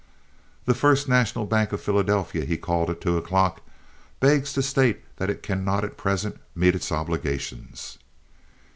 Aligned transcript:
"The 0.65 0.73
First 0.73 1.07
National 1.07 1.45
Bank 1.45 1.71
of 1.71 1.79
Philadelphia," 1.79 2.43
he 2.43 2.57
called, 2.57 2.89
at 2.89 3.01
two 3.01 3.17
o'clock, 3.17 3.61
"begs 4.19 4.51
to 4.53 4.63
state 4.63 5.01
that 5.17 5.29
it 5.29 5.43
cannot 5.43 5.83
at 5.83 5.95
present 5.95 6.39
meet 6.55 6.73
its 6.73 6.91
obligations." 6.91 7.99